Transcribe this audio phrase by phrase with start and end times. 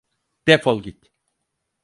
[0.47, 1.01] Defol git.